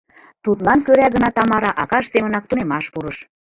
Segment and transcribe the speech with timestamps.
[0.43, 3.17] «Тудлан кӧра гына Тамара акаж семынак тунемаш пурыш.